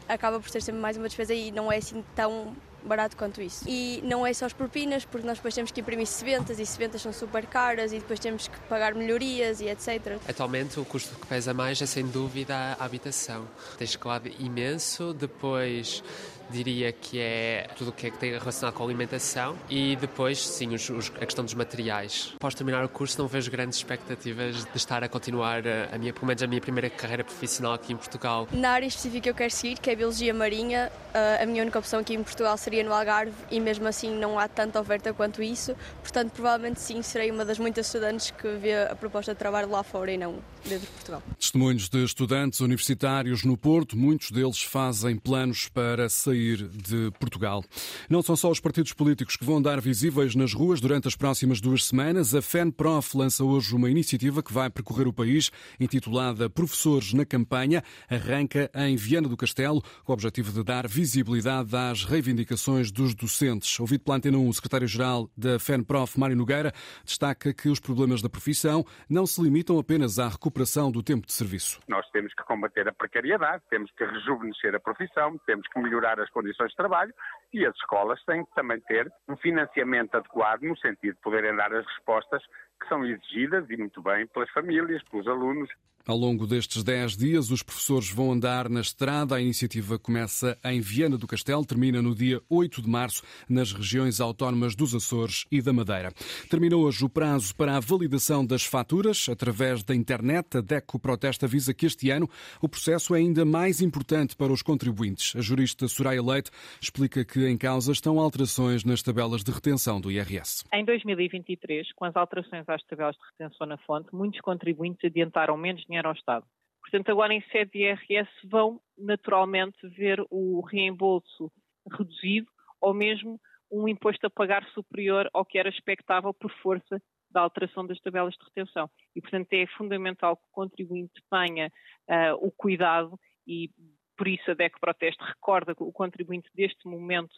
acaba 0.08 0.38
por 0.38 0.48
ser 0.48 0.62
sempre 0.62 0.80
mais 0.80 0.96
uma 0.96 1.08
despesa 1.08 1.34
e 1.34 1.50
não 1.50 1.72
é 1.72 1.78
assim 1.78 2.04
tão 2.14 2.54
barato 2.86 3.16
quanto 3.16 3.40
isso. 3.42 3.64
E 3.68 4.00
não 4.04 4.26
é 4.26 4.32
só 4.32 4.46
as 4.46 4.52
propinas, 4.52 5.04
porque 5.04 5.26
nós 5.26 5.38
depois 5.38 5.54
temos 5.54 5.70
que 5.70 5.80
imprimir 5.80 6.06
seventas 6.06 6.58
e 6.58 6.66
seventas 6.66 7.02
são 7.02 7.12
super 7.12 7.46
caras 7.46 7.92
e 7.92 7.98
depois 7.98 8.18
temos 8.18 8.48
que 8.48 8.58
pagar 8.68 8.94
melhorias 8.94 9.60
e 9.60 9.68
etc. 9.68 10.18
Atualmente 10.28 10.78
o 10.80 10.84
custo 10.84 11.14
que 11.18 11.26
pesa 11.26 11.52
mais 11.52 11.80
é 11.82 11.86
sem 11.86 12.06
dúvida 12.06 12.76
a 12.78 12.84
habitação. 12.84 13.46
Tem 13.76 13.84
escalado 13.84 14.30
imenso, 14.38 15.12
depois 15.12 16.02
diria 16.50 16.92
que 16.92 17.18
é 17.18 17.68
tudo 17.76 17.90
o 17.90 17.92
que 17.92 18.06
é 18.06 18.10
que 18.10 18.18
tem 18.18 18.32
relacionado 18.32 18.74
com 18.74 18.82
a 18.82 18.86
alimentação 18.86 19.56
e 19.68 19.96
depois, 19.96 20.46
sim, 20.46 20.74
os, 20.74 20.88
os, 20.90 21.12
a 21.20 21.26
questão 21.26 21.44
dos 21.44 21.54
materiais. 21.54 22.32
Após 22.36 22.54
terminar 22.54 22.84
o 22.84 22.88
curso, 22.88 23.20
não 23.20 23.28
vejo 23.28 23.50
grandes 23.50 23.78
expectativas 23.78 24.64
de 24.64 24.76
estar 24.76 25.02
a 25.02 25.08
continuar 25.08 25.62
a, 25.66 25.94
a 25.94 25.98
minha, 25.98 26.12
pelo 26.12 26.26
menos 26.26 26.42
a 26.42 26.46
minha 26.46 26.60
primeira 26.60 26.88
carreira 26.90 27.24
profissional 27.24 27.74
aqui 27.74 27.92
em 27.92 27.96
Portugal. 27.96 28.48
Na 28.52 28.70
área 28.70 28.86
específica 28.86 29.22
que 29.22 29.30
eu 29.30 29.34
quero 29.34 29.50
seguir, 29.50 29.78
que 29.78 29.90
é 29.90 29.92
a 29.92 29.96
Biologia 29.96 30.32
Marinha, 30.32 30.92
a 31.40 31.46
minha 31.46 31.62
única 31.62 31.78
opção 31.78 32.00
aqui 32.00 32.14
em 32.14 32.22
Portugal 32.22 32.56
seria 32.56 32.75
no 32.82 32.92
Algarve 32.92 33.34
e 33.50 33.60
mesmo 33.60 33.86
assim 33.86 34.14
não 34.14 34.38
há 34.38 34.48
tanta 34.48 34.80
oferta 34.80 35.12
quanto 35.12 35.42
isso, 35.42 35.76
portanto, 36.00 36.32
provavelmente 36.32 36.80
sim, 36.80 37.02
serei 37.02 37.30
uma 37.30 37.44
das 37.44 37.58
muitas 37.58 37.86
estudantes 37.86 38.30
que 38.30 38.48
vê 38.56 38.84
a 38.84 38.94
proposta 38.94 39.32
de 39.32 39.38
trabalho 39.38 39.70
lá 39.70 39.82
fora 39.82 40.10
e 40.10 40.18
não 40.18 40.36
dentro 40.68 40.86
de 40.86 40.92
Portugal. 40.92 41.22
Testemunhos 41.38 41.88
de 41.88 42.04
estudantes 42.04 42.60
universitários 42.60 43.44
no 43.44 43.56
Porto, 43.56 43.96
muitos 43.96 44.30
deles 44.30 44.62
fazem 44.62 45.16
planos 45.16 45.68
para 45.68 46.08
sair 46.08 46.68
de 46.68 47.10
Portugal. 47.20 47.64
Não 48.10 48.22
são 48.22 48.34
só 48.34 48.50
os 48.50 48.58
partidos 48.58 48.92
políticos 48.92 49.36
que 49.36 49.44
vão 49.44 49.62
dar 49.62 49.80
visíveis 49.80 50.34
nas 50.34 50.52
ruas 50.52 50.80
durante 50.80 51.06
as 51.06 51.14
próximas 51.14 51.60
duas 51.60 51.84
semanas. 51.84 52.34
A 52.34 52.42
FENPROF 52.42 53.16
lança 53.16 53.44
hoje 53.44 53.74
uma 53.74 53.88
iniciativa 53.88 54.42
que 54.42 54.52
vai 54.52 54.68
percorrer 54.68 55.06
o 55.06 55.12
país, 55.12 55.50
intitulada 55.78 56.50
Professores 56.50 57.12
na 57.12 57.24
Campanha. 57.24 57.82
Arranca 58.10 58.70
em 58.74 58.96
Viana 58.96 59.28
do 59.28 59.36
Castelo, 59.36 59.82
com 60.04 60.12
o 60.12 60.14
objetivo 60.14 60.52
de 60.52 60.64
dar 60.64 60.88
visibilidade 60.88 61.74
às 61.76 62.04
reivindicações 62.04 62.90
dos 62.90 63.14
docentes. 63.14 63.78
Ouvido 63.78 64.02
pela 64.02 64.16
Antena 64.16 64.38
1, 64.38 64.48
o 64.48 64.54
secretário-geral 64.54 65.30
da 65.36 65.58
FENPROF, 65.58 66.18
Mário 66.18 66.36
Nogueira, 66.36 66.72
destaca 67.04 67.52
que 67.54 67.68
os 67.68 67.78
problemas 67.78 68.20
da 68.20 68.28
profissão 68.28 68.84
não 69.08 69.26
se 69.26 69.40
limitam 69.40 69.78
apenas 69.78 70.18
à 70.18 70.28
recuperação 70.28 70.55
do 70.90 71.02
tempo 71.02 71.26
de 71.26 71.32
serviço. 71.32 71.80
Nós 71.88 72.08
temos 72.10 72.32
que 72.34 72.42
combater 72.44 72.88
a 72.88 72.92
precariedade, 72.92 73.62
temos 73.68 73.90
que 73.92 74.04
rejuvenescer 74.04 74.74
a 74.74 74.80
profissão, 74.80 75.38
temos 75.46 75.66
que 75.68 75.78
melhorar 75.80 76.18
as 76.20 76.30
condições 76.30 76.70
de 76.70 76.76
trabalho 76.76 77.12
e 77.52 77.64
as 77.64 77.74
escolas 77.76 78.22
têm 78.24 78.44
que 78.44 78.54
também 78.54 78.80
ter 78.80 79.10
um 79.28 79.36
financiamento 79.36 80.14
adequado 80.16 80.62
no 80.62 80.76
sentido 80.78 81.14
de 81.14 81.20
poderem 81.20 81.54
dar 81.56 81.72
as 81.74 81.86
respostas 81.86 82.42
que 82.80 82.88
são 82.88 83.04
exigidas 83.04 83.68
e 83.70 83.76
muito 83.76 84.02
bem 84.02 84.26
pelas 84.26 84.50
famílias, 84.50 85.02
pelos 85.04 85.26
alunos. 85.26 85.70
Ao 86.06 86.16
longo 86.16 86.46
destes 86.46 86.84
10 86.84 87.16
dias, 87.16 87.50
os 87.50 87.64
professores 87.64 88.08
vão 88.08 88.30
andar 88.30 88.68
na 88.68 88.80
estrada. 88.80 89.34
A 89.34 89.40
iniciativa 89.40 89.98
começa 89.98 90.56
em 90.64 90.80
Viana 90.80 91.18
do 91.18 91.26
Castelo, 91.26 91.66
termina 91.66 92.00
no 92.00 92.14
dia 92.14 92.40
8 92.48 92.80
de 92.80 92.88
março 92.88 93.24
nas 93.48 93.72
regiões 93.72 94.20
autónomas 94.20 94.76
dos 94.76 94.94
Açores 94.94 95.46
e 95.50 95.60
da 95.60 95.72
Madeira. 95.72 96.12
Termina 96.48 96.76
hoje 96.76 97.04
o 97.04 97.08
prazo 97.08 97.56
para 97.56 97.76
a 97.76 97.80
validação 97.80 98.46
das 98.46 98.62
faturas 98.62 99.28
através 99.28 99.82
da 99.82 99.96
internet. 99.96 100.58
A 100.58 100.60
DECO 100.60 100.96
protesta 101.00 101.46
avisa 101.46 101.74
que 101.74 101.86
este 101.86 102.08
ano 102.08 102.30
o 102.62 102.68
processo 102.68 103.12
é 103.12 103.18
ainda 103.18 103.44
mais 103.44 103.80
importante 103.80 104.36
para 104.36 104.52
os 104.52 104.62
contribuintes. 104.62 105.34
A 105.34 105.40
jurista 105.40 105.88
Soraya 105.88 106.22
Leite 106.22 106.52
explica 106.80 107.24
que 107.24 107.35
em 107.44 107.58
causa 107.58 107.92
estão 107.92 108.18
alterações 108.18 108.84
nas 108.84 109.02
tabelas 109.02 109.42
de 109.42 109.50
retenção 109.50 110.00
do 110.00 110.10
IRS. 110.10 110.64
Em 110.72 110.84
2023, 110.84 111.92
com 111.92 112.04
as 112.04 112.16
alterações 112.16 112.68
às 112.68 112.82
tabelas 112.84 113.16
de 113.16 113.22
retenção 113.32 113.66
na 113.66 113.76
fonte, 113.78 114.14
muitos 114.14 114.40
contribuintes 114.40 115.04
adiantaram 115.04 115.56
menos 115.56 115.82
dinheiro 115.84 116.08
ao 116.08 116.14
Estado. 116.14 116.46
Portanto, 116.80 117.10
agora 117.10 117.34
em 117.34 117.42
sede 117.50 117.72
de 117.72 117.78
IRS 117.80 118.30
vão 118.44 118.80
naturalmente 118.96 119.76
ver 119.88 120.24
o 120.30 120.60
reembolso 120.60 121.50
reduzido 121.90 122.48
ou 122.80 122.94
mesmo 122.94 123.40
um 123.70 123.88
imposto 123.88 124.26
a 124.26 124.30
pagar 124.30 124.64
superior 124.70 125.28
ao 125.32 125.44
que 125.44 125.58
era 125.58 125.68
expectável 125.68 126.32
por 126.32 126.50
força 126.62 127.02
da 127.30 127.40
alteração 127.40 127.86
das 127.86 128.00
tabelas 128.00 128.34
de 128.34 128.44
retenção. 128.44 128.88
E, 129.14 129.20
portanto, 129.20 129.52
é 129.52 129.66
fundamental 129.76 130.36
que 130.36 130.44
o 130.44 130.52
contribuinte 130.52 131.20
tenha 131.30 131.66
uh, 132.08 132.34
o 132.40 132.50
cuidado 132.52 133.18
e, 133.46 133.70
por 134.16 134.28
isso, 134.28 134.50
a 134.50 134.54
DEC 134.54 134.78
Proteste 134.80 135.22
recorda 135.22 135.74
o 135.78 135.92
contribuinte 135.92 136.48
deste 136.54 136.86
momento 136.88 137.34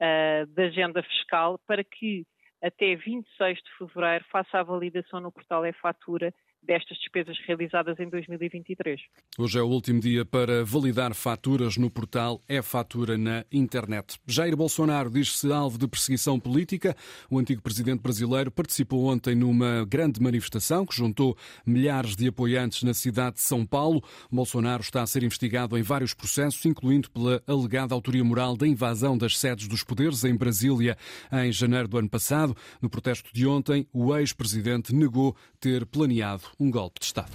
uh, 0.00 0.46
da 0.48 0.64
agenda 0.64 1.02
fiscal 1.02 1.58
para 1.66 1.82
que, 1.82 2.26
até 2.62 2.94
26 2.94 3.58
de 3.58 3.76
fevereiro, 3.78 4.24
faça 4.30 4.58
a 4.58 4.62
validação 4.62 5.20
no 5.20 5.32
portal 5.32 5.66
e-fatura 5.66 6.32
destas 6.62 6.96
despesas 6.98 7.36
realizadas 7.46 7.98
em 7.98 8.08
2023. 8.08 9.00
Hoje 9.36 9.58
é 9.58 9.62
o 9.62 9.66
último 9.66 10.00
dia 10.00 10.24
para 10.24 10.64
validar 10.64 11.14
faturas 11.14 11.76
no 11.76 11.90
portal 11.90 12.40
É-Fatura 12.48 13.18
na 13.18 13.44
internet. 13.50 14.18
Jair 14.26 14.56
Bolsonaro 14.56 15.10
diz-se 15.10 15.52
alvo 15.52 15.76
de 15.76 15.88
perseguição 15.88 16.38
política. 16.38 16.96
O 17.28 17.38
antigo 17.38 17.60
presidente 17.60 18.00
brasileiro 18.00 18.50
participou 18.50 19.06
ontem 19.06 19.34
numa 19.34 19.84
grande 19.84 20.20
manifestação 20.20 20.86
que 20.86 20.94
juntou 20.94 21.36
milhares 21.66 22.14
de 22.14 22.28
apoiantes 22.28 22.84
na 22.84 22.94
cidade 22.94 23.36
de 23.36 23.42
São 23.42 23.66
Paulo. 23.66 24.02
Bolsonaro 24.30 24.82
está 24.82 25.02
a 25.02 25.06
ser 25.06 25.24
investigado 25.24 25.76
em 25.76 25.82
vários 25.82 26.14
processos, 26.14 26.64
incluindo 26.64 27.10
pela 27.10 27.42
alegada 27.46 27.94
autoria 27.94 28.22
moral 28.22 28.56
da 28.56 28.66
invasão 28.66 29.18
das 29.18 29.36
sedes 29.36 29.66
dos 29.66 29.82
poderes 29.82 30.22
em 30.24 30.36
Brasília 30.36 30.96
em 31.32 31.50
janeiro 31.50 31.88
do 31.88 31.98
ano 31.98 32.08
passado. 32.08 32.56
No 32.80 32.88
protesto 32.88 33.30
de 33.32 33.46
ontem, 33.46 33.86
o 33.92 34.16
ex-presidente 34.16 34.94
negou 34.94 35.36
ter 35.58 35.84
planeado 35.86 36.51
um 36.58 36.70
golpe 36.70 37.00
de 37.00 37.06
Estado. 37.06 37.30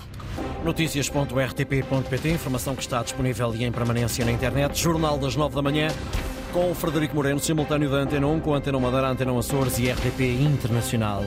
Notícias.rtp.pt, 0.63 2.29
informação 2.29 2.75
que 2.75 2.81
está 2.81 3.01
disponível 3.01 3.53
e 3.55 3.63
em 3.63 3.71
permanência 3.71 4.25
na 4.25 4.31
internet. 4.31 4.77
Jornal 4.79 5.17
das 5.17 5.35
9 5.35 5.55
da 5.55 5.61
manhã, 5.61 5.89
com 6.53 6.71
o 6.71 6.75
Frederico 6.75 7.15
Moreno, 7.15 7.39
simultâneo 7.39 7.89
da 7.89 7.97
Antena 7.97 8.27
1, 8.27 8.39
com 8.39 8.53
a 8.53 8.57
Antena 8.57 8.79
Madeira, 8.79 9.09
Antena 9.09 9.37
Açores 9.37 9.79
e 9.79 9.89
RTP 9.89 10.21
Internacional. 10.41 11.23